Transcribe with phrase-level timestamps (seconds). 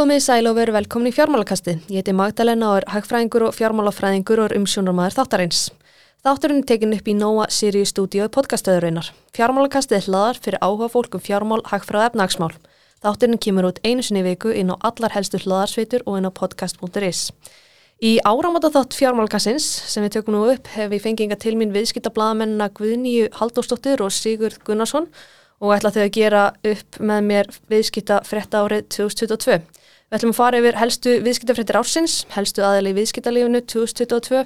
[0.00, 1.74] Komið sæl og veru velkomin í fjármálakasti.
[1.92, 5.58] Ég heiti Magdalena og er hagfræðingur og fjármálafræðingur og umsjónarmæður þáttarins.
[6.24, 9.10] Þátturinn er tekin upp í Nóa Sirius stúdíu podcastöðurinnar.
[9.36, 12.54] Fjármálakastið er hlaðar fyrir áhuga fólk um fjármál, hagfræð og efnagsmál.
[13.04, 17.20] Þátturinn kemur út einu sinni viku inn á allar helstu hlaðarsveitur og inn á podcast.is.
[18.00, 22.70] Í áramata þátt fjármálakassins sem við tökum nú upp hef við fengið til mín viðskiptablaðamennina
[22.72, 25.10] Guðnýju Haldósdóttir og Sigurd Gunnarsson
[25.60, 29.60] og ætla þau að gera upp með mér viðskipta frétta árið 2022.
[30.10, 34.40] Við ætlum að fara yfir helstu viðskiptafréttir ársins, helstu aðeili viðskiptalífunu 2022,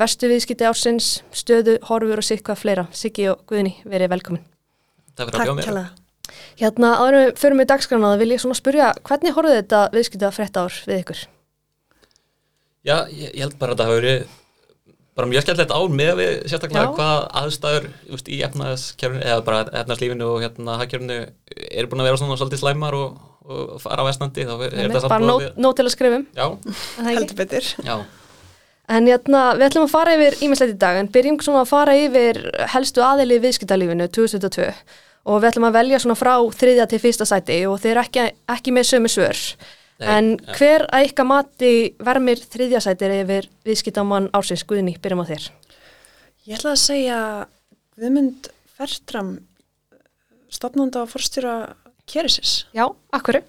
[0.00, 2.84] verstu viðskipti ársins, stöðu, horfur og sikvað fleira.
[2.96, 4.46] Siggi og Guðni, verið velkomin.
[5.12, 5.90] Takk fyrir að bjóða mér.
[6.62, 10.78] Hérna, áður við förum í dagskrána, vil ég svona spurja, hvernig horfðu þetta viðskiptafrétta ár
[10.88, 11.20] við ykkur?
[12.80, 14.24] Já, ég, ég held bara að þetta hafi verið
[15.12, 16.94] bara mjög skemmtilegt ár með við sérstaklega Já.
[16.96, 21.18] hvað aðstæður just, í efnaðskjörnu eða bara efnaðslífinu og hérna hagkjörnu
[21.68, 25.00] eru búin að vera svona svolítið slæmar og, og fara á vestnandi þá er þetta
[25.04, 26.46] samt Bara nót, við- nót til að skrifum, Já,
[27.08, 27.70] heldur betur.
[27.84, 27.96] Já,
[28.92, 31.92] En hérna, við ætlum að fara yfir ímislegt í dag, en byrjum svona að fara
[31.96, 32.40] yfir
[32.74, 34.66] helstu aðili viðskiptalífinu 2022
[35.24, 38.24] og við ætlum að velja svona frá þriðja til fyrsta sæti og þeir eru ekki,
[38.50, 39.38] ekki með sömu svör.
[40.02, 40.56] Nei, en ja.
[40.58, 44.66] hver að ykkar mati vermir þriðja sætir yfir viðskiptamann ársins?
[44.66, 45.46] Guðni, byrjum á þér.
[46.50, 47.18] ég ætla að segja
[47.96, 49.36] Guðmund Fertram
[50.52, 51.76] stopnanda og forstjóra
[52.08, 53.40] Keresis Já, akkur?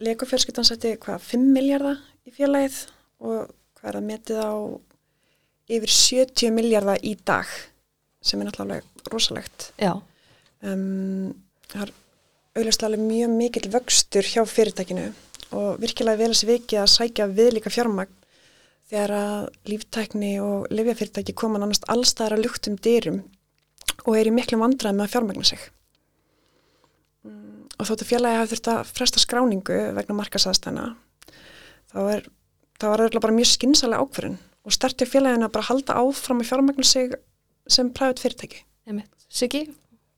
[0.00, 2.78] Lego fjölskyldan setti hvað 5 miljardar í félagið
[3.20, 4.52] og hvað er það metið á
[5.76, 7.50] yfir 70 miljardar í dag
[8.24, 9.92] sem er náttúrulega rosalegt Já,
[10.64, 11.32] um,
[11.68, 11.94] það er
[12.56, 15.10] auðvitað mjög mikill vöxtur hjá fyrirtækinu
[15.56, 18.14] og virkilega vel að sér vikið að sækja viðlíka fjármagn
[18.90, 23.22] þegar að líftækni og lifjafyrirtæki koma nánast allstæðar að luktum dyrum
[24.06, 25.62] og er í miklum vandræðum með að fjármagna sig.
[27.76, 30.84] Og þóttu félagi hafi þurft að fresta skráningu vegna markasaðstæna
[31.92, 32.28] þá er
[32.80, 36.48] það var auðvitað bara mjög skynnsalega ákverðin og startið félaginu að bara halda áfram að
[36.50, 37.16] fjármagna sig
[37.70, 38.62] sem præðut fyrirtæki.
[39.26, 39.62] Siggi,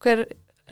[0.05, 0.27] hver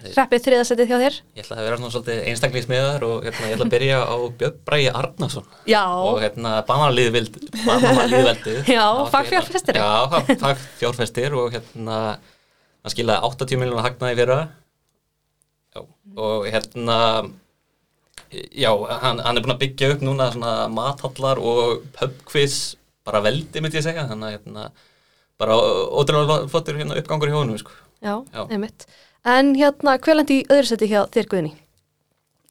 [0.05, 1.15] hreppið þriðja sætið hjá þér?
[1.37, 4.59] ég ætla að vera svona svolítið einstaklingsmiðar og hérna, ég ætla að byrja á Björn
[4.69, 7.49] Bræði Arnason Já, og hérna Bananalíðveldið
[8.77, 8.84] Já,
[9.15, 9.81] fagfjárfestir.
[9.81, 14.39] Já, fagfjárfestir og hérna hann skilaði 80 miljonar hagnaði í fyrra
[15.76, 15.81] já,
[16.16, 16.98] og hérna
[18.32, 18.70] já,
[19.04, 22.76] hann, hann er búin að byggja upp núna svona mathallar og pubquiz
[23.06, 24.69] bara veldi myndi ég segja þannig að hérna
[25.38, 25.56] bara
[26.00, 27.75] ótrúlega flottur hérna uppgangur hjá honum sko.
[28.03, 28.42] já, Já.
[28.50, 28.86] einmitt.
[29.26, 31.53] En hérna, hver lendi í öðru sæti hjá þér Guðni?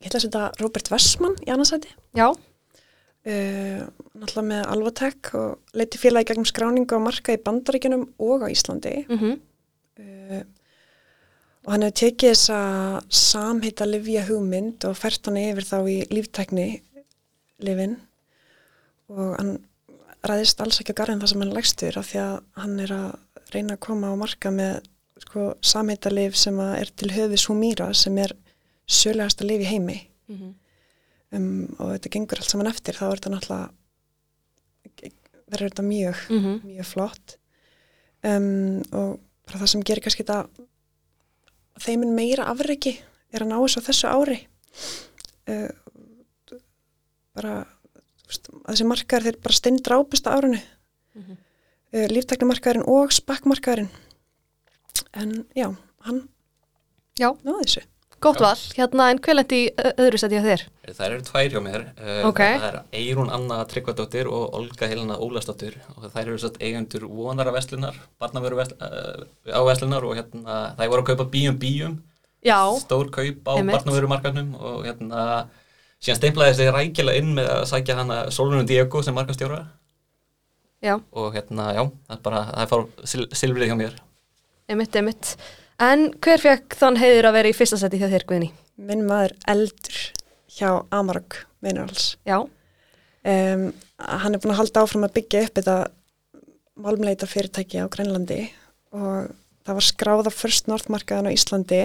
[0.03, 1.89] Ég ætla að setja Robert Westman í annarsæti.
[2.15, 2.29] Já,
[3.25, 3.81] Uh,
[4.13, 8.91] náttúrulega með Alvatek og leiti félagi gegnum skráningu á marka í bandaríkjunum og á Íslandi
[9.09, 9.31] mhm,
[9.97, 10.43] uh,
[11.65, 12.59] og hann hefur tekið þessa
[13.09, 16.67] samheita livja hugmynd og fært hann yfir þá í líftækni
[17.65, 17.95] lifin
[19.09, 19.55] og hann
[20.25, 23.47] ræðist alls ekki á garðin það sem hann legstur af því að hann er að
[23.53, 24.75] reyna að koma á marka með
[25.23, 28.35] sko, samheita liv sem að er til höfðis Humira sem er
[28.85, 29.97] sögulegasta liv í heimi
[30.29, 30.53] mhm.
[31.33, 31.49] um,
[31.79, 33.73] og þetta gengur allt saman eftir þá er þetta náttúrulega
[35.45, 36.61] verður þetta mjög, mhm.
[36.69, 37.35] mjög flott
[38.25, 40.69] um, og það sem gerir kannski þetta
[41.81, 42.95] þeimin meira afreiki
[43.35, 44.37] er að ná þessu á þessu ári
[45.49, 45.69] uh,
[47.35, 50.61] bara að þessi markaður þeir bara steindrápust á árinu
[51.15, 51.35] Mhm.
[51.95, 53.87] uh, líftæknumarkaðurinn og spakkmarkaðurinn
[55.15, 55.69] en já,
[56.03, 56.27] hann
[57.19, 57.29] Já.
[57.43, 57.83] náði þessu
[58.23, 59.71] Gott val, hérna en hver lendi í
[60.01, 60.63] öðru hjá þér?
[60.87, 61.83] Það eru tvær hjá mér.
[61.99, 62.39] Uh, Ok.
[62.41, 67.53] Það er Eirún Anna Tryggvadóttir og Olga Helena Ólastóttir og þær eru satt eigendur vonara
[67.53, 71.99] vestlunar barnavöru uh, á vestlunar og hérna þær voru að kaupa bíum bíum
[72.45, 73.75] Já, stór kaup á Einmitt.
[73.79, 75.47] barnavörumarkarnum og hérna
[75.99, 79.63] síðan steimlaði þessi rækilega inn með að sækja hana Solunum Diego sem markastjóra.
[80.85, 83.95] Já, og hérna já, það er bara, það er fár sil silfrið hjá mér.
[84.69, 85.31] Einmitt, einmitt.
[85.83, 88.51] En hver fekk þann heiður að vera í fyrsta sæti hjá þér Guðni?
[88.75, 89.99] minn maður eldur
[90.55, 93.65] hjá Amarok Minerals Já, um,
[93.99, 95.77] hann er búin að halda áfram að byggja upp þetta
[96.85, 98.41] málmleita fyrirtæki á Grænlandi
[98.95, 99.31] og
[99.65, 101.81] það var skráða First North markaðan á Íslandi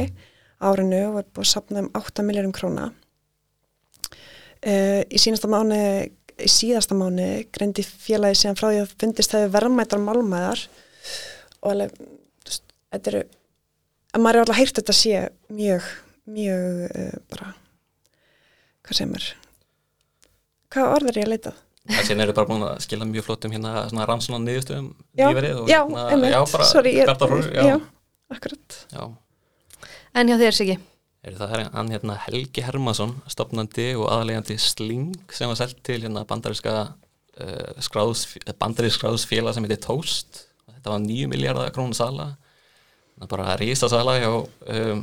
[0.61, 2.91] árinu og var búin að sapna um 8 miljórum króna.
[4.61, 5.79] Uh, í sínasta mánu
[6.41, 10.67] í síðasta mánu greindi félagi síðan frá því að fundist hefur verðmættar málmæðar
[11.61, 11.95] og alveg
[12.91, 13.23] þetta eru
[14.11, 15.23] að maður er alltaf heyrt þetta sé
[15.53, 15.89] mjög
[16.31, 17.53] mjög uh, bara
[18.87, 19.27] hvað sem er
[20.71, 21.55] hvað orð er ég að leita?
[21.91, 25.62] Það síðan eru bara búin að skila mjög flottum hérna svona rannsóna niðurstöðum Já, nýverið
[25.62, 27.77] og já, hérna, einmitt, bara sorry, ég, já, já,
[28.31, 29.05] akkurat já.
[30.21, 30.77] en hjá þér Siggi?
[31.21, 35.99] Er það er hann hérna Helgi Hermansson, stopnandi og aðlegandi Sling sem var selt til
[36.01, 38.23] hérna bandaríska uh, skráðs,
[38.61, 40.47] bandarísk skráðsfélag sem heitir Toast.
[40.71, 42.31] Þetta var 9 miljardar krónu sala.
[43.28, 45.02] Bara rísa sala hjá um,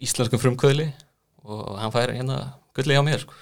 [0.00, 0.88] íslenskum frumkvöðli
[1.44, 2.38] og hann fær hérna
[2.76, 3.36] gulli hjá mér sko.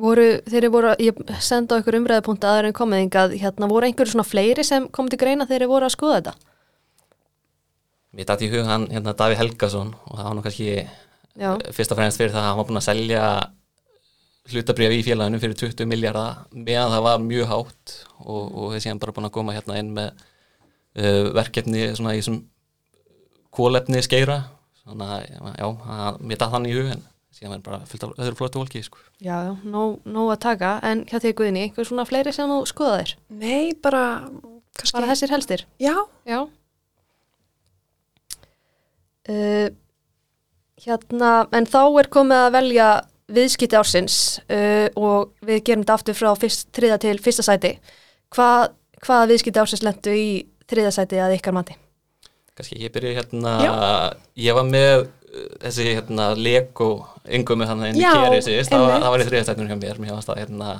[0.00, 4.24] Voru, þeir eru voru, ég senda okkur umræðapunkt aðra en komiðingað, hérna voru einhverju svona
[4.24, 6.32] fleiri sem kom til greina þeir voru að skoða þetta?
[8.16, 10.70] Mér dætti í hug hann hérna Daví Helgason og það var nú kannski
[11.38, 13.24] Já, fyrst og fremst fyrir það að hann var búin að selja
[14.50, 17.94] hlutabrif í félaginu fyrir 20 miljardar meðan það var mjög hátt
[18.24, 20.08] og, og þessi hann bara búin að koma hérna inn með
[20.96, 22.40] uh, verkefni svona í þessum
[23.54, 24.42] kólefni skeira
[24.82, 27.02] svona, já, hann, mér dætti hann í hug en
[27.34, 28.98] síðan er bara fullt af öðru flottu volki sko.
[29.22, 32.58] já, já, nóg, nóg að taka, en hjá því Guðni, einhver svona fleiri sem þú
[32.68, 33.14] skoðaðir?
[33.30, 34.02] Nei, bara,
[34.78, 35.66] kannski, Bara þessir helstir?
[35.80, 35.94] já,
[36.26, 36.40] Já.
[39.30, 39.68] Uh,
[40.80, 42.86] hérna, en þá er komið að velja
[43.30, 44.14] viðskipti ársins
[44.50, 47.74] uh, og við gerum þetta aftur frá fyrst, þriða til fyrsta sæti.
[48.34, 48.72] Hvað,
[49.04, 50.26] hvaða viðskipti ársins lendu í
[50.72, 51.76] þriða sæti að ykkar mati?
[52.58, 53.72] Kannski ég byrja hérna Já.
[54.46, 56.90] ég var með uh, þessi hérna Lego
[57.30, 60.14] yngum með inn í Já, keri síðast, það, var- það í þriðastættunum hjá mér mér
[60.16, 60.70] fannst það hérna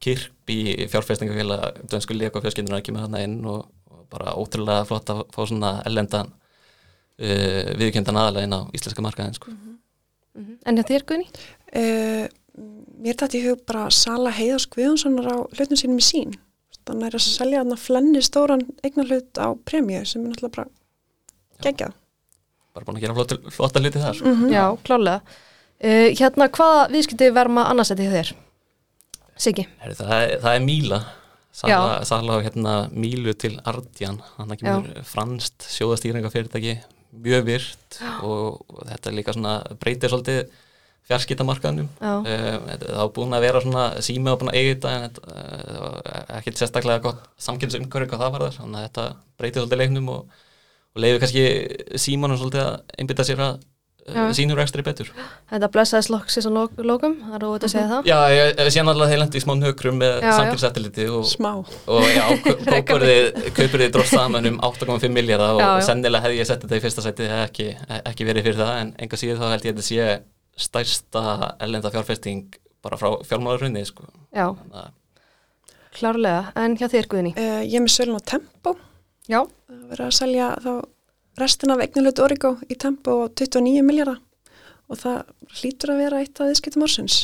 [0.00, 5.10] kirp í fjárfestingafélag dönsku Lego fjölskyldunar ekki með hann inn og, og bara ótrúlega flott
[5.12, 9.52] að fá svona ellendan uh, viðkjöndan aðalega inn á íslenska markaðin sko.
[10.64, 11.26] En hjá þér Guðni?
[11.76, 12.26] uh,
[13.00, 16.34] mér dætti í hug bara Sala Heiðars Guðjónssonar á hlutnum sínum í sín.
[16.88, 20.68] Þannig er að selja þarna flenni stóran eignarhlut á premju sem er náttúrulega bara
[21.66, 21.96] geggjað.
[22.74, 24.34] bara búin að gera flott, flotta hluti þar sko.
[24.52, 25.38] Já, klálega.
[25.80, 28.32] Uh, hérna, hvaða viðskipti verma annars þetta hjá þér?
[29.40, 29.64] Siggi?
[29.80, 31.00] Heri, það, er, það er Míla
[31.50, 36.76] Sala, á hérna Mílu til Ardian þannig að kemur franskt sjóðastýringafyrirtæki
[37.24, 40.52] mjög virt og, og þetta er líka svona breytir svolítið
[41.10, 42.12] fjarskiptamarkaðnum Já.
[42.20, 45.34] uh, það var búin að vera svona sími og búin að eiga þetta en þetta
[45.34, 49.08] uh, ekkert sérstaklega gott samkynnsumhverju hvað það var þar þannig að þetta
[49.40, 50.38] breytir svolítið leiknum og,
[50.96, 51.44] og leiður kannski
[52.02, 53.60] símanum svolítið að einbytta sér að
[54.10, 54.22] Já.
[54.24, 55.10] uh, sínur ekstri betur
[55.52, 58.06] Þetta blessaðis loksis og log logum, það er óvægt að segja það.
[58.08, 60.32] Já, ég, ég sé náttúrulega þeir lendi í smá nökrum með Já, já.
[60.38, 61.50] samkynnsættiliti og, Smá.
[61.60, 62.24] og já,
[62.88, 63.04] kaupur
[63.84, 65.84] þið dróst saman um 8,5 miljardar og Já, já.
[65.92, 67.68] sennilega hefði ég sett þetta í fyrsta sæti það ekki,
[68.00, 71.24] ekki verið fyrir það en enga síður þá held ég að þetta sé stærsta
[71.68, 74.08] ellenda fjárfesting bara frá fjármálarunni sko.
[74.34, 74.48] Já,
[75.96, 76.50] klárlega.
[76.58, 77.32] En hjá þér Guðni?
[77.36, 78.74] Uh, ég er með sölun á Tempo.
[79.28, 79.42] Já.
[79.68, 80.70] Það verður að selja þá
[81.40, 84.18] restin af eignarhlut Origo í Tempo á 29 miljardar
[84.90, 85.20] og það
[85.60, 87.18] hlýtur að vera eitt af viðskiptum ársins.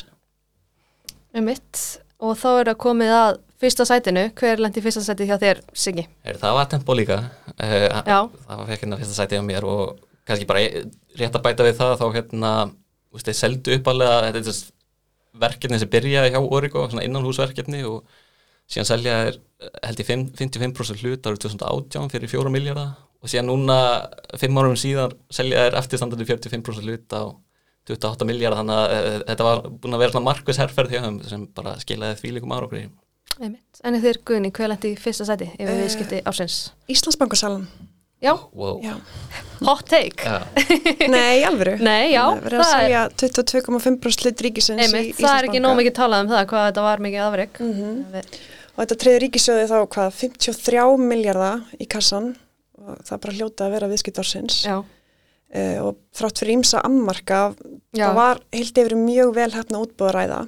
[1.35, 1.81] Um mitt.
[2.23, 4.23] Og þá er það komið að fyrsta sætinu.
[4.39, 6.07] Hver lendi í fyrsta sæti hjá þér, Siggi?
[6.25, 8.21] Það var tempo líka uh, Já.
[8.47, 10.87] það var hérna fyrsta sæti á mér og kannski bara ég-
[11.19, 12.53] rétt að bæta við það þá hérna,
[13.11, 14.65] þú veist, þeir seldu uppalega þetta er þess
[15.37, 18.17] verkefni sem byrjaði hjá Origo, svona innanhúsverkefni og
[18.71, 23.31] síðan selja þeir eh, held ég fimm- 55% hlut árið 2018 fyrir 4 miljardar og
[23.33, 23.77] síðan núna
[24.39, 27.23] 5 árum síðan selja þeir eftirstandandi 45% hlut á
[27.87, 31.19] 28 miljardar þannig að uh, þetta var búin að vera svona markvis herrferð hjá þeim
[31.31, 32.87] sem bara skilaði því líkum ára okkur
[33.37, 33.81] Um mitt.
[33.85, 35.81] En þér Guðni, hver lendi í fyrsta sæti yfir Eh.
[35.83, 36.55] viðskipti ársins?
[36.89, 37.67] Íslandsbankasalan.
[38.25, 38.79] Já, wow.
[38.81, 38.95] Já.
[39.61, 40.25] hot take.
[40.25, 40.41] Já.
[41.13, 41.75] Nei, alvöru.
[41.85, 45.61] Nei, já, Það verður að er, selja 22,5% hlut ríkisins einmitt, í það er ekki
[45.61, 45.81] nóg Íslandsbanka.
[45.83, 47.61] mikið talað um það, hvað þetta var mikið afreg.
[47.67, 47.93] Mhm.
[48.17, 48.41] Við-
[48.77, 52.35] Og þetta treyður ríkisjóði þá hvað, 53 miljardar í kassan
[52.77, 54.61] og það er bara hljóta að vera viðskipt ársins.
[54.67, 54.83] Já,
[55.57, 57.37] Uh, og þrátt fyrir ímsa ammarka,
[57.95, 60.41] það var heilt yfir mjög vel hefna útbúðaræða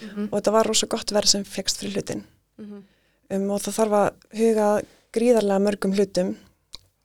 [0.00, 0.28] Mhm.
[0.32, 2.22] og þetta var rosa gott verð sem fegst fyrir hlutin.
[2.58, 2.82] Mhm.
[3.30, 6.36] Um, og það þarf að huga gríðarlega mörgum hlutum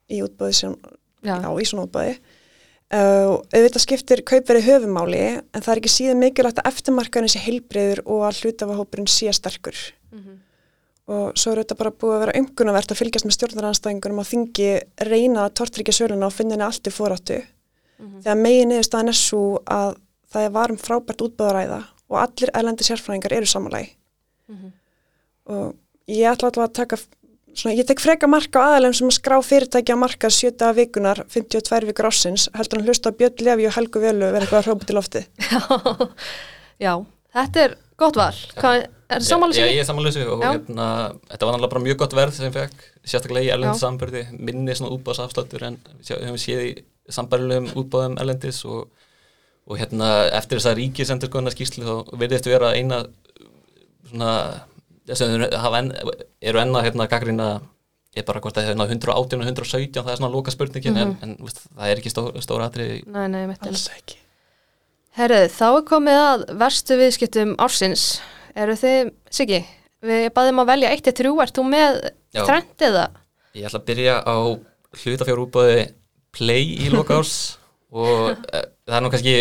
[0.09, 0.75] í útbúði sem,
[1.21, 2.17] já, já, í svona útbúði.
[2.91, 5.21] Uh, og auðvitað skiptir kaupverið höfumáli
[5.53, 9.75] en það er ekki síðan mikilvægt að eftirmarkaðin sé heilbreyður og að hlutafahópurinn sé sterkur.
[10.13, 10.39] Mhm.
[11.11, 14.67] Og svo er þetta bara búið að vera umgunavert að fylgjast með stjórnaranstæðingunum og þingi
[15.09, 17.41] reyna að tortryggja söluna og finna henni allt í fóráttu.
[17.99, 18.21] Mhm.
[18.23, 19.95] Þegar megin niðurstaðan er svo að
[20.31, 23.91] það var um frábært útbúðaræða og allir erlendi sérfræðingar eru samanlægi.
[24.51, 24.71] Mhm.
[25.51, 25.75] Og
[26.07, 26.97] ég ætla alltaf að taka,
[27.53, 31.23] svona, ég tek freka marka á aðalum sem að skrá fyrirtæki á marka sjöta vikunar,
[31.27, 34.87] 52 vikur ásins, heldur hann hlusta Björn Lefi og Helgu Velu verið eitthvað að hrópa
[34.87, 35.25] til lofti.
[36.85, 36.93] Já,
[37.35, 38.35] þetta er gott val.
[38.55, 40.87] Hvað, er það sammála Já, ég er sammála þessu og hérna,
[41.31, 43.85] þetta var náttúrulega bara mjög gott verð sem fekk, sérstaklega í erlendis Já.
[43.87, 46.71] samburði, minni svona útbáðsafsláttur en við höfum séð í
[47.11, 48.87] sambarilegum útbáðum erlendis og,
[49.67, 53.01] og hérna eftir þess að ríkisendur skoðuna skýrslu þá verðist vera eina
[54.09, 54.31] svona,
[55.09, 55.91] þess að hafa enn,
[56.51, 57.49] eru enn að hérna gaggrina
[58.17, 61.01] ég bara hvort að hérna 118 og 117 það er svona loka spurningin Mhm.
[61.01, 64.17] en, en veist, það er ekki stór, stóra atrið Nei, nei, mitt Alls ekki.
[65.15, 68.03] Herðu, þá er komið að verstu viðskiptum ársins.
[68.57, 69.61] Eru þið, Siggi,
[70.03, 71.97] við baðum að velja 1-3, ert þú með
[72.35, 72.43] Já.
[72.43, 73.07] trend eða?
[73.55, 74.37] Ég ætla að byrja á
[75.01, 75.81] hlutafjárúbóði
[76.31, 77.35] Play í lokárs
[78.01, 79.35] og e, það er nú kannski,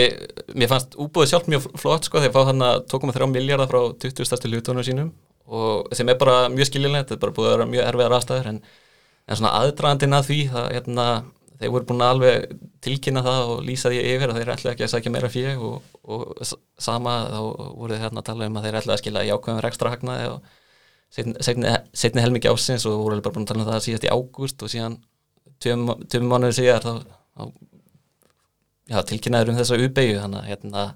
[0.58, 4.26] mér fannst úbóði sjálf mjög flott sko þegar fá hann að 2,3 miljardar frá 20
[4.26, 5.12] stærstu hlutunum sínum
[5.50, 8.50] og sem er bara mjög skiljilegt, þetta er bara búið að vera mjög erfiðar aðstæður
[8.52, 8.58] en,
[9.26, 11.06] en svona aðdraðandinn að því það, hérna,
[11.60, 14.86] þeir voru búin að alveg tilkynna það og lýsa því yfir að þeir ætla ekki
[14.86, 16.22] að sækja meira fyrir og, og
[16.80, 17.38] sama þá
[17.76, 20.48] voru þeir hérna að tala um að þeir ætla að skila jákvæðum rekstra hagnaði og
[21.12, 24.64] setni, setni, helmingi ásins og voru bara búin að tala um það síðast í ágúst
[24.64, 24.96] og síðan
[25.60, 26.92] tveim, tveim mánuði síðar þá,
[27.36, 27.42] þá
[28.90, 30.86] já, tilkynnaður um þessa uppeyju þannig að hérna,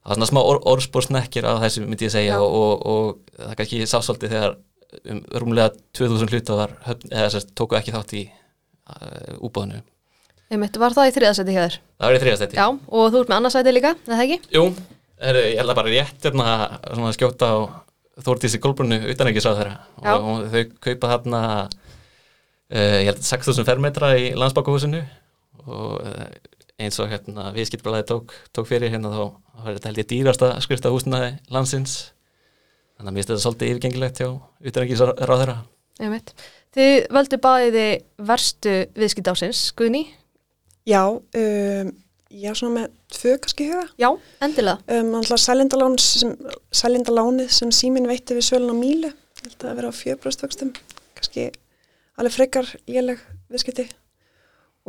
[0.00, 3.56] það var svona smá or, orðspórsnekkir á þessu myndi ég segja og, og, og það
[3.60, 4.56] kannski sásóldi þegar
[5.04, 8.24] um, rúmlega 2000 hluta var eða sérst, tóku ekki þátt í
[9.40, 9.82] úbóðinu.
[10.50, 11.76] Einmitt, var það í þriðasæti hjá þér?
[12.00, 12.58] Það var í þriðastætti.
[12.58, 14.38] Já, og þú ert með annarsæti líka, er það ekki?
[14.56, 14.64] Jú,
[15.20, 17.58] er, ég held að bara rétt hérna, skjóta á
[18.20, 20.12] Þórdísi Kolbrunnu utan ekki sá þeirra Já.
[20.18, 25.00] og, þau kaupa þarna uh, ég held 6000 fermetra í landsbákuhúsinu
[25.64, 26.26] og uh,
[26.80, 29.22] eins og hérna viðskiptblæði tók, tók fyrir hérna þá
[29.60, 31.98] var þetta held ég dýrasta skrifta húsnaði landsins
[32.96, 35.60] þannig að mér finnst þetta svolítið yfirgengilegt hjá utan ekki sá þeirra
[36.00, 36.32] Einmitt.
[36.76, 37.86] Þið völdu bæði
[38.28, 40.04] verstu viðskipt ásins, Guðni?
[40.86, 41.90] Já, um,
[42.30, 43.88] er svona með tvö kannski huga.
[43.98, 44.10] Já,
[44.46, 45.00] endilega.
[45.00, 49.10] Um, alltaf sælindalánið sem, síminn veitti við svölun á mílu.
[49.40, 50.70] Ég held að vera á fjöbröðstökstum.
[51.18, 51.48] Kannski
[52.20, 53.88] alveg frekar léleg viðskipti.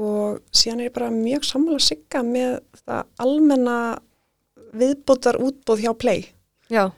[0.01, 3.77] Og síðan er ég bara mjög sammála sigga með þetta almenna
[4.77, 6.27] viðbútar útbúð hjá Play.
[6.71, 6.91] Já,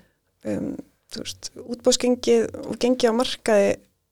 [0.44, 0.74] Um,
[1.14, 3.68] þú veist, útbúðsgengið og gengið á markaði,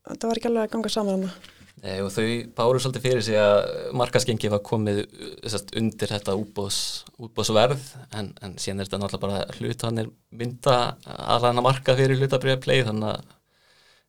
[0.09, 1.49] þetta var ekki alveg að ganga saman um það.
[1.81, 3.59] Nei, og þau báru svolítið fyrir sig að
[3.97, 6.79] markasgengi var komið uh, sest, undir þetta útbóðs,
[7.17, 7.85] útbóðsverð
[8.19, 10.75] en, en síðan er þetta náttúrulega bara hlutanir mynda
[11.09, 13.23] aðlæna marka fyrir hlutabriða play þannig að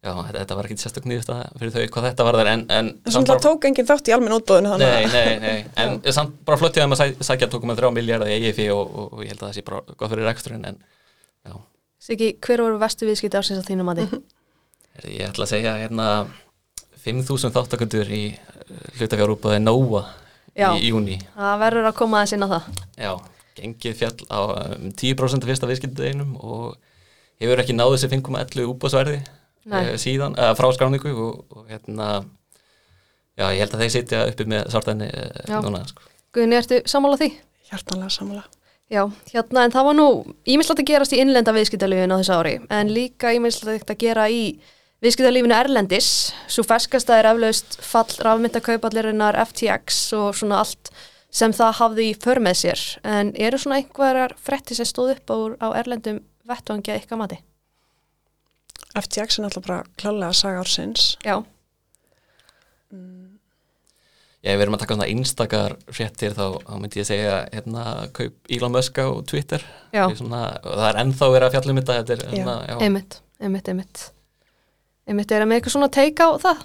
[0.03, 1.33] já, þetta, var ekki sérstök nýðust
[1.63, 4.17] fyrir þau hvað þetta var þar en, en En samt það tók enginn þátt í
[4.19, 7.27] almenn útbúðinu þannig Nei, að nei, nei, en samt bara flott í þeim að sæ-
[7.31, 10.13] sækja 2,3 miljardar í fyrir og, og, og ég held að það sé bara gott
[10.13, 10.83] fyrir reksturinn en
[11.47, 11.57] já,
[12.03, 14.11] Siggi, hver voru verstu viðskipt ásins á þínu mati?
[15.09, 16.09] ég ætla að segja hérna
[17.03, 18.23] 5.000 þáttakundur í
[18.99, 20.03] hlutafjárúpaði Nóa
[20.55, 20.71] Já.
[20.77, 22.67] í júni Það verður að koma aðeins inn á það.
[23.01, 23.13] Já,
[23.59, 26.77] gengið fjall á um, 10% af fyrsta viðskiptadeginum og
[27.43, 29.21] hefur ekki náðu þessi 5,11 útbásverði
[29.73, 29.81] Nei.
[29.81, 32.11] uh, síðan, eða frá skráningu og, og hérna
[33.39, 35.09] já, ég held að þeir sitja uppi með uh,
[35.49, 35.57] Já.
[35.65, 36.05] núna, sko.
[36.33, 37.33] Guðni, ertu sammála því?
[37.73, 38.45] hjartanlega sammála.
[38.93, 40.07] Já, hérna, en það var nú
[40.53, 44.43] ímislegt að gerast í innlenda viðskiptalífinu á þessu ári, en líka ímislegt að gera í
[45.03, 46.09] viðskiptalífinu Erlendis,
[46.51, 50.93] svo ferskasta er eflaust fall rafmyndakaupallarinnar FTX og svona allt
[51.33, 55.33] sem það hafði í för með sér, en eru svona einhverjar fretti sem stóð upp
[55.33, 57.41] á, á Erlendum vettvangi að ykkar mati?
[58.93, 61.15] FTX er náttúrulega bara klálega saga ársins.
[61.25, 61.41] Já,
[64.43, 67.85] Já, við erum að taka svona einstakar fréttir þá, þá myndi ég segja hérna,
[68.17, 69.63] kaup Elon Musk á Twitter
[69.95, 70.09] Já.
[70.19, 72.75] Svona, það er ennþá verið að fjalla um þetta þetta er, hérna, já.
[72.83, 74.03] einmitt, einmitt, einmitt.
[75.09, 76.61] Einmitt, er það með eitthvað svona teika á það?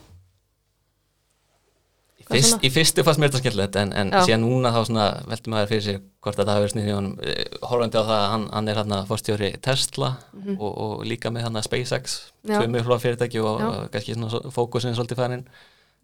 [2.18, 5.54] Í, fyrst, í fyrstu fannst mér þetta skemmtilegt en, en síðan núna þá svona veltum
[5.54, 8.26] maður fyrir sér hvort að það hafi verið snýðið honum eh, horfandi á það að
[8.34, 10.10] hann, hann er hérna fórstjóri Tesla
[10.58, 12.18] og, og líka með hann SpaceX
[12.48, 12.52] Mhm.
[12.52, 12.60] Já.
[12.62, 15.42] tvö mjög flóa fyrirtæki og, kannski svona svo- fókusin svolítið færin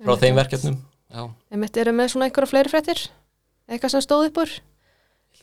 [0.04, 0.80] frá þeim verkefnum
[1.14, 3.04] Já, Einmitt, eru með svona einhverja fleiri fréttir?
[3.70, 4.40] Eitthvað sem stóð upp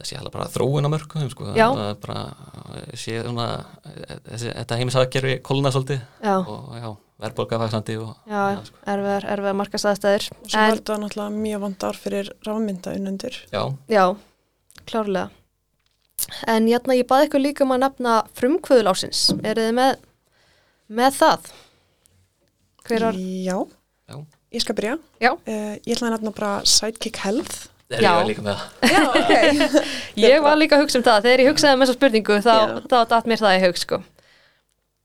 [0.01, 0.09] úr?
[0.09, 1.47] ég held að sé alveg bara þróun á mörgum sko.
[1.53, 2.25] Það er bara
[2.97, 3.47] sé svona
[4.31, 6.89] þessi, þetta heimisaðgerfi kólna svolítið Já, og já,
[7.21, 8.81] verðbólka vaksandi og já, sko.
[8.95, 10.29] erfiðar, erfiðar markastæðstæðir.
[10.41, 13.37] Og svo var þetta náttúrulega mjög vand ár fyrir rafmynda unnundur.
[13.53, 14.05] já, Já,
[14.89, 15.31] klárlega.
[16.47, 19.23] En hérna ég baði ykkur líka um að nefna frumkvöðul ásins.
[19.41, 20.03] Eru þið með,
[21.01, 21.51] með það?
[22.89, 23.17] Hver var?
[23.17, 23.57] Já,
[24.11, 24.17] já,
[24.57, 24.99] ég skal byrja.
[25.21, 27.69] Já, Uh, ég ætla að nefna bara Sidekick Health.
[27.97, 28.13] Er Já.
[28.21, 29.83] ég líka með það Já, ok.
[30.25, 31.21] ég var líka að hugsa um það.
[31.27, 32.55] Þegar ég hugsaði um þessa spurningu þá,
[32.87, 34.01] þá datt mér það í hug, sko.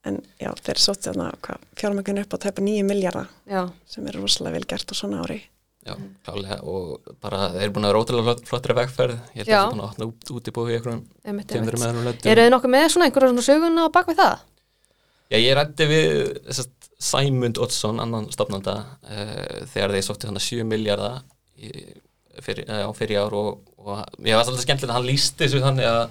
[0.05, 4.17] en já, þeir sótti þarna hvað, fjármöggun upp á tæpa 9 miljardar Já, sem er
[4.21, 5.39] rosalega vel gert á svona ári.
[5.85, 5.93] Já,
[6.25, 9.53] klálega og bara þeir eru búin að vera ótrúlega flott, flottri vegferð ég held að
[9.53, 9.57] Já.
[9.57, 11.81] það er búin að opna út, í einhverjum einmitt, tveimur einmitt.
[11.81, 14.39] með öðrum löndum Eru þið nokkuð með svona einhverja svona söguna á bakvið það?
[15.29, 16.09] Já, ég rætti við
[17.05, 18.75] Sæmund Oddsson, annan stopnanda
[19.05, 21.19] uh, þegar þeir sótti þannig 7 miljardar
[21.61, 21.69] í,
[22.43, 25.63] fyrir, uh, á fyrir ár og, og ég var svolítið skemmtilegt að hann lísti þessu
[25.63, 26.03] þannig að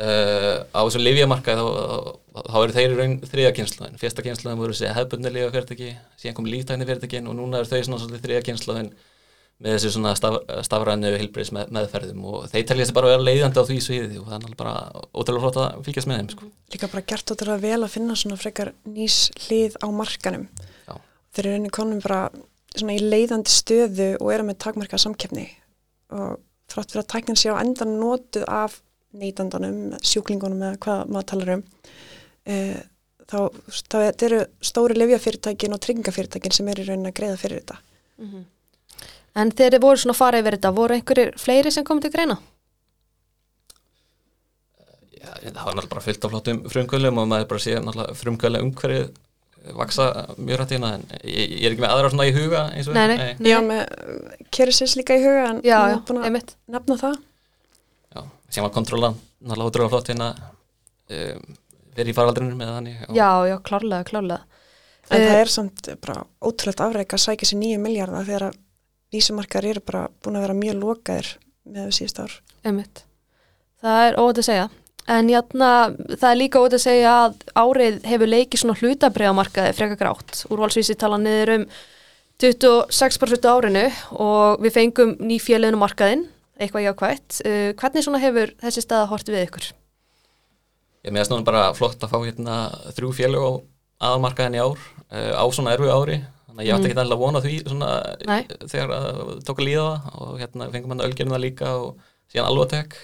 [0.00, 4.76] uh, á þessu livjamarkaði þá, þá eru þeir í raun þriða kynslaðin fyrsta kynslaðin voru
[4.76, 8.92] þessi hefbundni livjafyrirtæki síðan kom líftækni fyrirtækin og núna eru þau svona svolítið þriða kynslaðin
[9.60, 13.26] með þessu svona staf, stafrænu hilbriðs með, meðferðum og þeir telja þessi bara að vera
[13.28, 16.30] leiðandi á því sviði og það er náttúrulega bara ótrúlega flott að fylgjast með þeim
[16.32, 16.48] sko.
[16.72, 20.46] Líka bara gert ótrúlega vel að finna svona frekar nýs hlið á markanum.
[20.88, 20.94] Já.
[21.36, 22.22] Þeir eru henni konum bara
[22.76, 25.48] svona í leiðandi stöðu og eru með takmarka samkeppni
[26.14, 26.38] og
[26.70, 28.78] þrátt fyrir að tæknin sé á endan notuð af
[29.18, 31.64] neytandanum, sjúklingunum eða hvað maður talar um
[32.46, 32.56] e,
[33.30, 33.38] þá,
[33.90, 33.96] þá
[34.26, 37.80] eru stóri lefjafyrirtækin og tryggingafyrirtækin sem eru í raunin að greiða fyrir þetta.
[39.40, 42.12] En þegar þið voru svona að fara yfir þetta, voru einhverjir fleiri sem komið til
[42.14, 42.36] greina?
[45.20, 48.62] Já, það var náttúrulega bara fyllt af flottum frumkvölum og maður bara sé náttúrulega frumkvöla
[48.64, 49.10] umhverfið
[49.76, 50.04] vaksa
[50.38, 52.94] mjög rætt hérna en ég, ég er ekki með aðra svona í huga eins og
[52.96, 53.50] Nei, nei, nei.
[53.52, 53.82] Já, með
[54.54, 56.54] Kerisins líka í huga en Já, já, búin að einmitt.
[56.72, 57.18] nefna það.
[58.16, 60.30] Já, sem var kontrólan náttúrulega ótrúlega flott hérna
[61.10, 61.44] um,
[61.96, 64.40] verið í faraldrinu með þannig Já, já, klárlega, klárlega.
[65.10, 68.58] En Eh, það er samt bara ótrúlega afreik að sækja sér nýju miljardar þegar að
[69.10, 71.30] vísumarkar eru bara búin að vera mjög lokaðir
[71.66, 72.36] með síðust ár.
[72.64, 73.00] Einmitt.
[73.82, 74.68] Það er óvægt að segja.
[75.10, 75.70] En játna,
[76.14, 80.44] það er líka óvægt að segja að árið hefur leikið svona hlutabriðamarkaði freka grátt.
[80.52, 81.64] Úrvalsvísi tala niður um
[82.40, 83.82] 26% á árinu
[84.16, 86.28] og við fengum ný fjöleinu markaðinn,
[86.60, 87.40] eitthvað jákvætt.
[87.42, 89.70] Uh, hvernig svona hefur þessi staða hort við ykkur?
[91.04, 92.56] Ég meðast núna bara flott að fá hérna
[92.94, 93.50] þrjú félög á
[94.10, 97.22] aðalmarkaðin í ár uh, á svona erfu ári þannig að ég átti ekki alltaf að
[97.24, 97.90] vona því svona
[98.68, 102.96] þegar að tók að líða það og hérna fengum hann ölgerina líka og síðan alvatek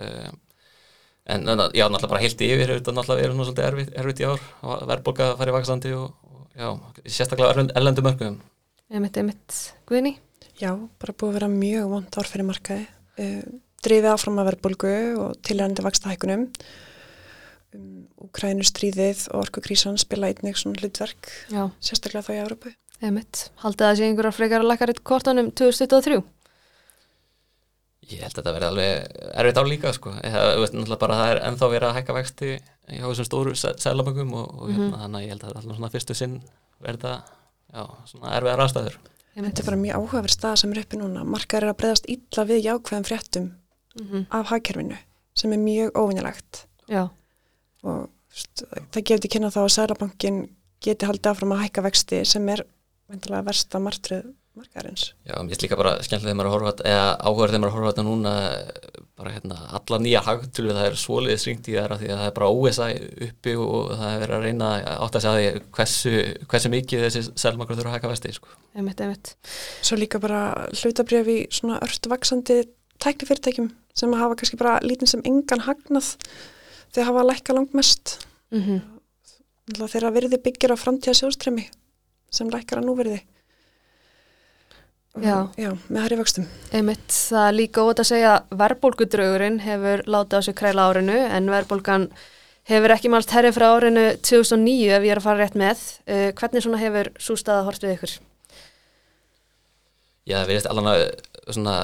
[0.00, 0.30] uh,
[1.34, 1.46] en,
[1.76, 4.84] já, náttúrulega bara heilt yfir þetta náttúrulega verið nú svolítið erfitt, erfitt í ár og
[4.90, 6.68] verðbólka farið vaksandi og, og já,
[7.06, 8.38] sérstaklega erlend- erlendu mörgum
[8.90, 9.56] Einmitt, einmitt.
[9.86, 10.16] Guðni?
[10.58, 12.88] Já, bara búið að vera mjög vond ár fyrir markaði.
[13.22, 13.44] Uh,
[13.86, 14.90] drifið áfram að vera bólgu
[15.22, 16.48] og tilhærandi vaksta hækkunum.
[17.70, 22.72] Um, Ukrænustríðið og orkukrísan spila einnig svona hlutverk, Já, sérstaklega þá í Európu.
[23.00, 23.44] einmitt.
[23.62, 26.18] Haldið það sé einhverja frekar að lækka rétt kortanum 2023?
[28.08, 30.14] Ég held að þetta verði alveg erfitt ár líka sko.
[30.24, 34.34] það, veist, náttúrulega bara það er ennþá verið að hækka vexti hjá þessum stóru selaböngum
[34.40, 36.36] og, og hérna, þannig að ég held að alltaf svona fyrstu sinn
[36.80, 37.14] verða
[37.70, 38.98] já, svona erfiðar aðstæður.
[39.36, 41.22] Þetta er bara mjög áhugaverð stað sem er uppi núna.
[41.28, 43.50] Markaðir er að breyðast illa við jákvæðum fréttum
[43.98, 44.96] Mm af hagkerfinu
[45.34, 47.08] sem er mjög óvinnilegt Já,
[47.82, 50.38] og st, það gefur til kynna þá að Sælabankin
[50.82, 52.62] geti haldið áfram að hækka vexti sem er
[53.10, 55.10] vendilega versta martröð markaðarins.
[55.26, 57.76] Já, mér finnst líka bara skemmtilega þegar maður að horfa eða áhugaður þegar maður að
[57.76, 58.34] horfa á þetta núna
[59.20, 62.36] bara hérna, alla nýja hagtölu það er svoleiðis ringt í þeirra því að það er
[62.38, 62.88] bara OSI
[63.26, 66.14] uppi og það er verið að reyna að átta sig að því hversu,
[66.50, 68.54] hversu mikið þessi selmakar þurfa að hækka vesti sko.
[68.74, 69.34] einmitt, einmitt.
[69.84, 70.40] Svo líka bara
[70.72, 72.62] hlutabrjöf í svona ört vaksandi
[73.04, 73.68] tæknifyrirtækjum
[74.00, 76.14] sem hafa kannski bara lítinn sem engan hagnað
[76.94, 78.16] þegar hafa lækka langt mest.
[78.54, 78.80] Mm
[79.70, 81.68] Þeirra virði byggir á framtíða sjóðstremi
[82.34, 83.20] sem lækkar að núverði.
[85.18, 85.36] Já.
[85.58, 86.44] Já, með hærri vöxtum.
[86.72, 91.16] Einmitt, það er líka ótt að segja að verðbólgudraugurinn hefur látið á sig kræla árinu
[91.18, 92.04] en verðbólgan
[92.70, 95.82] hefur ekki mælst herri frá árinu 2009 ef ég er að fara rétt með.
[96.06, 98.14] Uh, hvernig svona hefur svo staða hort við ykkur?
[100.30, 101.04] Já, það verðist allan að
[101.50, 101.76] svona,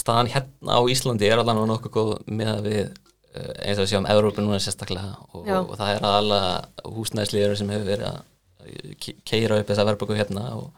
[0.00, 3.82] staðan hérna á Íslandi er allan að nokkuð góð með að við eh, eins og
[3.84, 8.96] við sjáum Európa núna sérstaklega og, og það er aðalega húsnæðslýður sem hefur verið að
[9.04, 10.70] ke- keira upp þessa verðböku hérna og,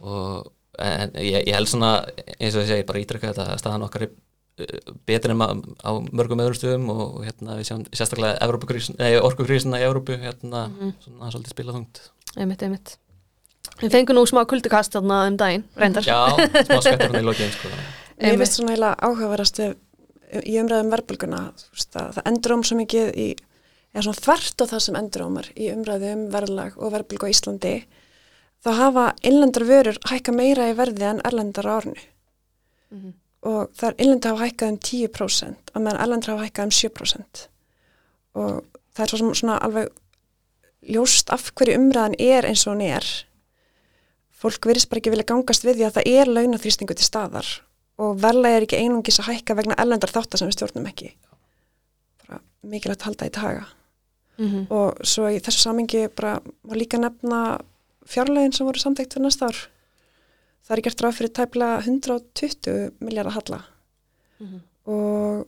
[0.00, 1.92] og en ég, ég held svona
[2.38, 4.12] eins og ég segi bara ítrekka þetta að staðan okkar er
[4.62, 5.50] eh, betri en ma-
[5.82, 8.48] á mörgum öðrum stöðum og, hérna við sjáum sérstaklega
[9.26, 10.68] orkukrísina í Európu hérna
[11.02, 12.02] svona svolítið spilaþungt
[12.38, 12.96] Einmitt, einmitt.
[13.80, 16.04] Við fengum nú smá kuldukast þarna um daginn, reyndar.
[16.06, 16.18] Já,
[16.68, 18.38] smá skvættur hann í lokiðin sko Einmitt.
[18.42, 19.60] finnst svona eiginlega áhugaverðast
[20.44, 23.28] í umræðum veist, að það endur óm svo mikið í
[23.94, 27.32] eða svona þvert á það sem endur ómar í umræðu um verðlag og verðbólgu á
[27.32, 27.74] Íslandi
[28.64, 32.00] þá hafa innlendar vörur hækka meira í verði en erlendar á árinu
[32.90, 33.12] Mhm.
[33.42, 37.46] og það er innlendar hafa hækkað um 10% að meðan erlendar hafa hækkað um 7%
[38.34, 39.88] og það er svo sem svona alveg
[40.88, 43.04] ljóst af hverju umræðan er eins og hún er
[44.38, 47.48] fólk virðist bara ekki vilja gangast við því að það er launaþrýstingu til staðar
[47.98, 51.08] og verðlega er ekki einungis að hækka vegna ellendar þáttar sem við stjórnum ekki.
[52.22, 53.64] Bara mikilvægt halda í taga.
[54.38, 56.36] Mm Og svo í þessu samingi bara
[56.70, 57.58] líka nefna
[58.08, 59.58] fjárlegin sem voru samtækt fyrir næsta ár.
[60.68, 63.60] Það er gert ráð fyrir tæplega 120 miljardar halla
[64.40, 64.58] Mhm.
[64.86, 65.46] og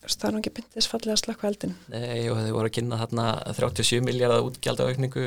[0.00, 1.72] þú veist, það er nú ekki byndið þess fallega að slökka eldin.
[1.90, 3.24] Nei, og þau voru að kynna þarna
[3.56, 5.24] 37 miljardar útgjaldaaukningu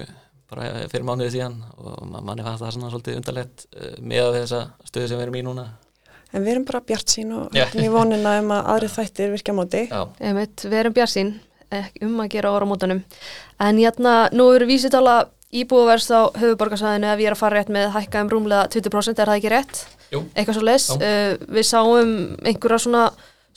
[0.49, 4.61] bara fyrir mánuði síðan og ma- manni fannst það svona svolítið undarlegt uh, með þessa
[4.87, 5.65] stöðu sem við erum í núna.
[6.33, 9.83] En við erum bara bjart sín og í vonina um að aðri þættir virkja móti.
[9.89, 11.33] Við erum bjarsinn
[12.01, 13.03] um að gera áramótanum.
[13.59, 15.27] En jæna, nú eru vísitala
[15.61, 19.29] íbúðverðs á höfuborgarsæðinu ef ég er að fara rétt með hækka um rúmlega 20% er
[19.29, 19.83] það ekki rétt?
[20.13, 20.23] Jú.
[20.33, 20.87] Eitthvað svo leis.
[20.89, 20.97] Já.
[21.03, 23.03] Uh, við sáum einhverja svona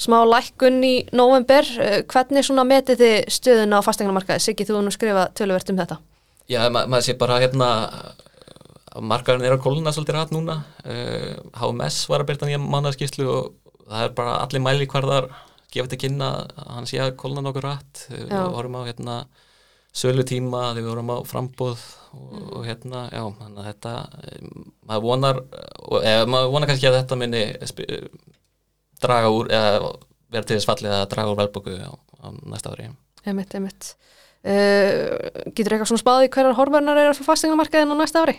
[0.00, 1.68] smá lækkun í november.
[1.80, 4.44] Uh, hvernig svona metið þið stöðuna á fastegnamarkaði?
[4.44, 5.98] Siggi, þú nú skrifað töluvert um þetta.
[6.52, 7.70] Já, ma maður sé bara hérna
[8.96, 13.26] að markaðurinn er að kóluna svolítið rætt núna uh, HMS var að byrta nýja mánaðarskíslu
[13.28, 13.50] og
[13.86, 15.26] það er bara allir mæli hverðar
[15.72, 19.16] gefa þetta kynna að hann sé að kóluna nokkur rætt við vorum á hérna
[19.96, 21.84] sölutíma, þegar við vorum á frambóð
[22.16, 23.92] og, og hérna, já, þannig að þetta
[24.36, 25.40] um, maður vonar
[26.02, 27.88] eða, maður vonar kannski að þetta minni sp-
[29.02, 29.94] draga úr eða
[30.32, 32.90] vera til þess fallið að draga úr velbóku á, á næsta ári
[33.26, 33.88] Einmitt, einmitt.
[34.46, 35.16] Uh,
[35.56, 38.36] getur eitthvað svona spáði hverjar horfarnar eru fyrir fastegnamarkaðin á næsta ári?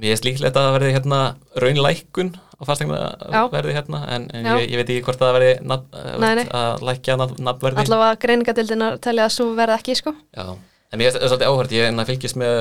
[0.00, 1.18] Mér er líklegt að það verði hérna
[1.60, 2.30] raunlækkun
[2.62, 3.00] á fastegna
[3.32, 3.40] Já.
[3.52, 6.44] verði hérna en, en ég, ég veit ekki hvort það verði nafn, Nei, nei.
[6.54, 10.14] að lækja nafn- nafnverði Allavega greiningadildinar telja að svo verði ekki, sko.
[10.36, 10.46] Já,
[10.92, 12.58] en mér er svolítið áhört ég er að fylgjast með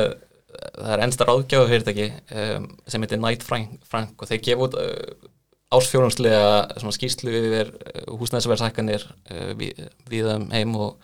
[0.51, 4.75] það er ennsta ráðgjáðu fyrirtæki um, sem heitir Knight Frank, Frank og þeir gefa út
[4.81, 5.29] uh,
[5.71, 9.79] ársfjórumslega svona skýrslu yfir uh, húsnæðsverðshækkanir uh, við,
[10.11, 10.97] við um heim og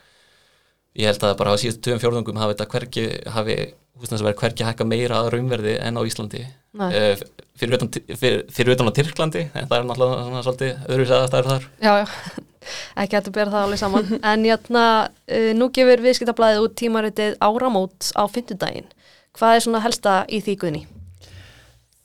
[0.97, 3.05] ég held að bara á síðustu tveim fjórðungum hafi þetta hvergi,
[3.35, 3.57] hafi
[4.01, 7.15] húsnæðsverð hvergi hækka meira að raunverði en á Íslandi uh,
[7.57, 11.49] fyrir, utan, fyrir, fyrir utan á Tyrklandi en það er náttúrulega svona svolítið öðru sæðastæður
[11.51, 12.05] þar Já, já,
[13.01, 14.11] ekki hægt að bera það alveg saman.
[14.33, 14.83] en jætna,
[15.31, 18.89] uh, nú gefur viðskiptablaðið út tímaritið áramót á fimmtudaginn.
[19.37, 20.83] Hvað er svona helsta í því guðni?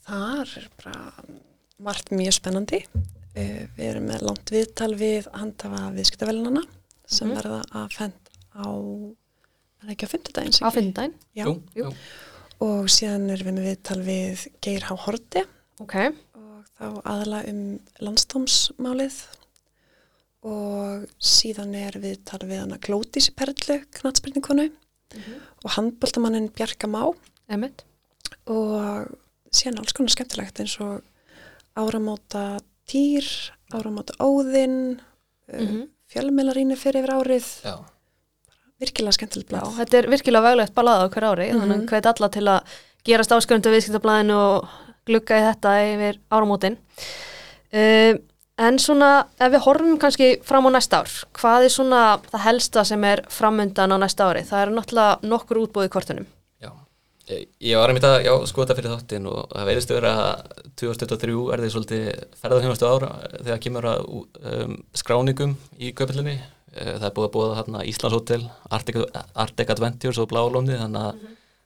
[0.07, 1.01] Þar er bara
[1.83, 2.83] margt mjög spennandi.
[3.33, 6.63] Uh, við erum með langt viðtal við handhafa viðskiptavelunana
[7.09, 7.37] sem Mhm.
[7.39, 8.22] verða að fend
[8.53, 8.65] á,
[9.81, 10.57] er það ekki á fimmtudaginn?
[10.63, 11.15] Á fimmtudaginn?
[11.35, 11.85] Já, Jú, jú.
[11.89, 11.93] jú.
[12.63, 14.95] og síðan erum við með viðtal við Geir H.
[15.05, 15.43] Horti
[15.81, 15.95] Ok,
[16.37, 19.17] og þá aðala um landstómsmálið
[20.43, 24.69] og síðan er viðtal við hana Glódísi Perlu, knatsbyrningkonu
[25.63, 27.13] og handbóltamannin Bjarka Má
[27.53, 27.83] emitt.
[28.47, 29.07] og
[29.53, 31.03] síðan alls konar skemmtilegt eins og
[31.79, 33.23] áramóta týr,
[33.71, 35.67] áramóta óðinn, mm Mhm.
[35.67, 35.87] -hmm.
[36.11, 37.85] fjölmelarínu fyrir yfir árið, Já.
[38.83, 39.77] Virkilega skemmtilegt Já, blað.
[39.81, 41.85] þetta er virkilega veglegt ballað á hver ári, þannig Mhm.
[41.87, 42.75] að hvet alla til að
[43.07, 44.69] gerast áskröndu viðskiptablaðinu og
[45.07, 46.77] glugga í þetta yfir áramótin.
[47.73, 48.13] Uh,
[48.61, 49.09] en svona,
[49.41, 53.23] ef við horfum kannski fram á næsta ár, hvað er svona það helsta sem er
[53.33, 54.43] framundan á næsta ári?
[54.45, 56.27] Það eru náttúrulega nokkur útbúið í kortunum.
[56.61, 56.69] Já,
[57.33, 61.63] ég, var að já, skoða fyrir þáttinn og það verðist að vera að 2023 er
[61.65, 62.03] þið svolítið
[62.43, 63.09] ferðarþjónustu ára
[63.41, 66.37] þegar kemur að um, skráningum í köpillinni.
[66.73, 68.99] Það er búið að búa þarna Íslands Hotel, Arctic,
[69.45, 71.23] Arctic Adventures og Blálóndi þannig að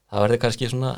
[0.07, 0.93] það verði kannski svona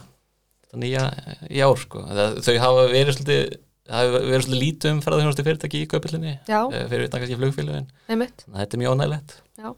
[0.79, 1.05] nýja
[1.49, 2.03] í ár sko.
[2.09, 3.43] Það, þau hafa verið svolítið
[3.89, 6.59] það hafa verið svolítið lítið um ferðarþjónustu fyrirtæki í köpillinni Já,
[6.91, 9.35] fyrir utan kannski að þetta er mjög ánægilegt.
[9.57, 9.69] Já.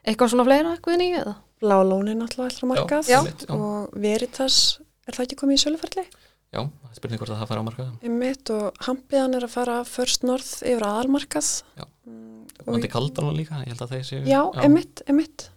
[0.00, 1.34] Eitthvað svona fleira, Guðni, eða?
[1.60, 3.18] Blá lónin alltaf allra markað Já.
[3.20, 3.52] einmitt, já.
[3.54, 4.56] og Veritas
[5.06, 6.04] er það ekki komið í söluferli?
[6.50, 7.92] Já, það er spurning hvort að það fara á markaða.
[8.02, 11.50] Einmitt og Hampiðan er að fara First North yfir aðalmarkað.
[11.78, 11.86] Já.
[12.10, 15.48] Mm, Og þetta kaldan og líka, ég held að þeir séu já, einmitt.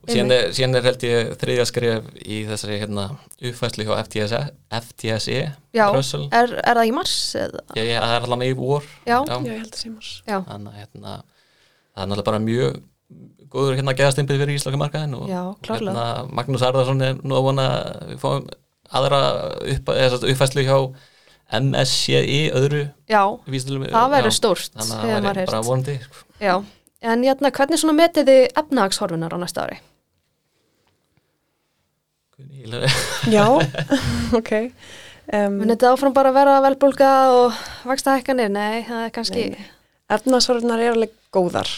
[0.00, 3.02] Og síðan er, síðan er held ég þriðja skref í þessari hérna,
[3.50, 4.38] uppfæslu hjá FTSE,
[4.78, 5.34] FTSE
[5.76, 7.16] Já, er, er það í mars?
[7.36, 7.60] Eða?
[7.76, 8.86] Ég, ég, það er allan í vor.
[9.04, 10.12] Já, Já, ég held að sé mars.
[10.24, 12.80] já, Þannig að hérna, það er náttúrulega bara mjög
[13.50, 16.06] góður hérna geðastimpið fyrir íslaka markaðin og já, hérna,
[16.38, 18.50] Magnús Arðarsson er nú að vona að við fáum
[18.98, 19.20] aðra
[19.74, 20.78] upp, eða, sem sagt, uppfæslu hjá
[21.60, 23.88] MSCI öðru Já, vísindulum.
[23.90, 25.94] það verður Já, stórt, Þannig að það væri bara vonandi.
[26.04, 26.26] sko.
[26.40, 26.54] Já,
[27.12, 29.80] en jætna, hvernig svona metið þið efnahagshorfinar á næsta ári?
[33.34, 33.44] Já,
[34.38, 34.52] ok.
[35.30, 38.50] Um, Mun þetta áfram bara að vera velbólga og vaksta hækkanir?
[38.52, 39.44] Nei, það er kannski...
[39.54, 39.68] Nei,
[40.10, 41.68] Efnaðsvarðunar er alveg góðar.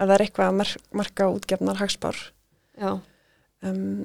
[0.00, 2.22] Ef það er eitthvað að marka útgefnar hagspár.
[2.80, 2.96] Já,
[3.64, 4.04] Um,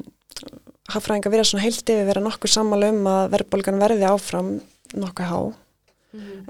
[0.91, 4.51] Hagfræðingar verða svona heilt yfir vera nokkuð sammála um að verðbólgan verði áfram
[4.93, 5.39] nokkuð há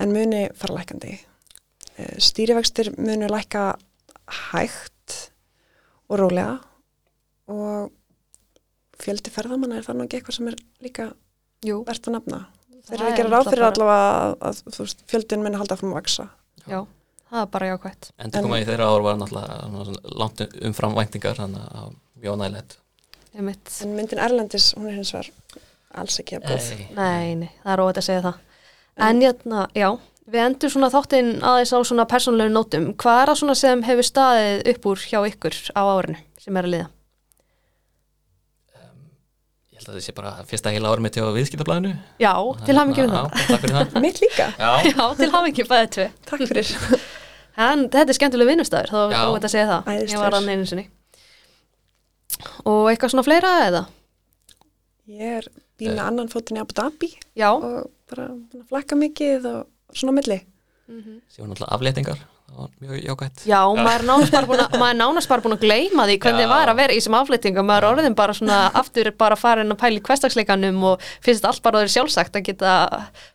[0.01, 1.19] en muni fara lækandi.
[1.97, 3.75] Eh, Stýrivextir muni lækka
[4.51, 5.17] hægt
[6.09, 6.59] og rólega
[7.51, 7.91] og
[9.01, 11.07] fjöldi ferðamanna er það nú ekki eitthvað sem er líka
[11.65, 12.41] jú, verðt að nefna.
[12.81, 15.59] Þeir Það eru að er gera ráð fyrir allavega að, að þú veist, fjöldin muni
[15.61, 16.27] halda fram að vaksa.
[16.65, 16.79] já,
[17.29, 18.11] það er bara jákvætt.
[18.17, 22.79] Endur koma í þeirra ár var náttúrulega langt umfram væntingar þannig að það
[23.37, 25.29] En myndin Erlendis, hún er hins vegar
[26.01, 26.69] alls ekki að góð.
[26.97, 28.39] Nei, nei, það er óvægt að segja það.
[29.07, 29.87] En jætna, já,
[30.31, 32.89] við endur svona þáttinn aðeins á svona persónulegu nótum.
[32.99, 36.67] Hvað er það svona sem hefur staðið upp úr hjá ykkur á árinu sem er
[36.67, 36.89] að liða?
[39.71, 41.91] Ég held að það sé bara fyrsta heila ári mitt hjá viðskiptablaðinu
[42.21, 42.33] Já,
[42.67, 43.31] til hafingi með það.
[43.31, 46.07] Já, Takk fyrir það Mitt líka, Já, Já, til hafingi bæðið tvö.
[46.29, 46.73] takk fyrir.
[47.61, 49.21] En þetta er skemmtilega vinnustæður, þá Já.
[49.31, 49.89] óvægt að segja það.
[49.95, 50.13] Æðislegur.
[50.15, 50.85] Ég var að neinu sinni.
[52.65, 53.83] Og eitthvað svona fleira eða?
[55.11, 55.47] Ég er
[55.79, 57.49] býð með annan fótinn í Abu Dhabi Já.
[57.51, 58.29] og bara
[58.69, 60.39] flakka mikið og svona milli.
[61.31, 62.21] Sér var náttúrulega var
[62.81, 63.43] mjög jákvæmt.
[63.47, 66.79] Já, maður er nánast bara búin að, er að gleyma því hvernig það var að
[66.81, 70.83] vera í þessum aflýtingum, maður er orðin bara svona aftur bara að pæla í hverstagsleikanum
[70.91, 72.73] og finnst allt bara orðið sjálfsagt að geta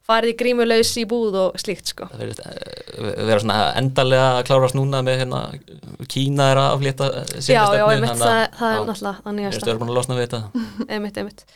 [0.07, 2.11] farið í grímulaus í búð og slíkt sko.
[2.13, 5.43] Það verður uh, vera svona endalega að klárast núna með hérna,
[6.13, 9.81] Kína er að aflétta Já, já, einmitt, það, það er náttúrulega það Ég nýjasta, er
[9.81, 10.67] búin að losna við þetta.
[10.93, 11.47] einmitt, einmitt.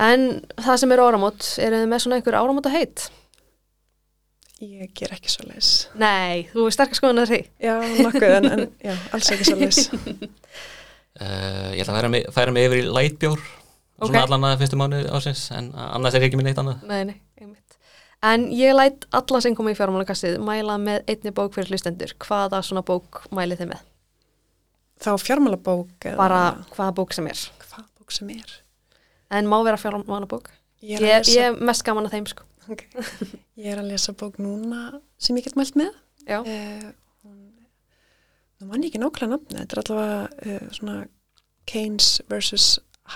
[0.00, 3.10] En það sem eru áramót, eru þið með svona einhver áramóta heit?
[4.60, 5.68] Ég ger ekki svo leis.
[5.96, 7.38] Nei, þú er sterkast skoðan að því.
[7.64, 9.78] Já, nokkuð, en, en já, alls ekki svo leis.
[11.16, 13.40] Uh, ég ætla að færa mig, færa mig yfir í lightbjór
[14.00, 14.08] Ok.
[14.08, 17.00] svona allan að fyrstu mánu ásins en annars er ég ekki minn eitt annað Nei,
[17.10, 17.76] nei, einmitt.
[18.24, 22.12] En ég læt alla sem koma í fjármálakassið mæla með einni bók fyrir hlustendur.
[22.20, 23.82] Hvaða svona bók mælið þið með?
[25.00, 26.40] Þá fjármálabók eða Bara
[26.74, 27.44] hvaða bók sem er.
[27.64, 28.56] hvað bók sem er.
[29.32, 30.50] En má vera fjármálabók?
[30.84, 32.44] Ég Ég, ég er mest gaman að þeim sko.
[32.70, 32.84] Ok.
[33.58, 35.94] ég er að lesa bók núna sem ég get mælt með.
[36.28, 36.40] Já.
[36.46, 36.90] Eh,
[38.60, 40.96] nú mann ég ekki nákvæmlega nafni, þetta er allavega uh, svona
[41.70, 42.66] Keynes versus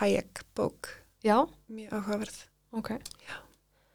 [0.01, 0.88] Hayek bók,
[1.25, 1.37] Já,
[1.73, 2.38] mjög áhugaverð.
[2.77, 2.90] ok.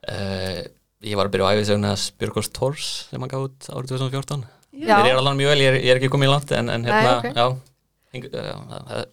[0.10, 0.62] uh,
[1.00, 4.43] Ég var að byrja á æfisöguna Spjörgórs Tors sem hann gaf út árið 2014
[4.80, 5.00] Já.
[5.00, 6.86] Þeir eru allan mjög vel, ég er, ég er ekki komið í langt en, en
[6.86, 7.39] hérna, Nei, ok.
[7.39, 9.06] já uh,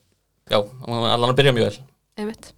[0.51, 1.85] já, já, að byrja mjög vel
[2.17, 2.51] Einmitt.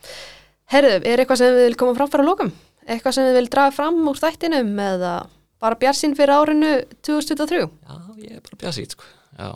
[0.72, 2.51] Herðu, er eitthvað sem við vil koma fram fyrir að lókum?
[2.88, 5.14] Eitthvað sem við vil draga fram úr þættinum eða
[5.61, 6.70] bara bjarsinn fyrir árinu
[7.05, 7.59] 2023?
[7.66, 9.05] Já, ég er bara bjásít sko.
[9.38, 9.51] Já,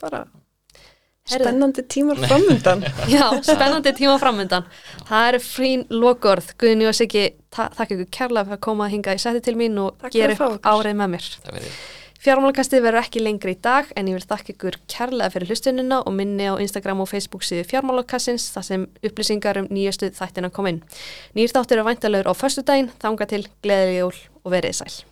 [0.00, 0.22] Bara
[1.28, 1.44] Heyrðu.
[1.44, 2.80] spennandi tímar framöndan.
[3.12, 4.64] Já, spennandi tíma framöndan.
[5.10, 6.54] Það eru frín lokorð.
[6.58, 9.54] Guðni og Siggi, ta þakka ykkur kærlega fyrir að koma að hinga í seti til
[9.60, 11.28] mín og Takk gera upp árið með mér.
[12.20, 16.12] Fjármálakastið verður ekki lengri í dag en ég vil þakka ykkur kærlega fyrir hlustunina og
[16.12, 20.82] minni á Instagram og Facebook síðu Fjármálakassins þar sem upplýsingar um nýjastu þættina kom inn.
[21.32, 24.12] Nýr þáttur er væntalögur á föstudaginn, þanga til gleðileg jól
[24.44, 25.09] og verið sæl.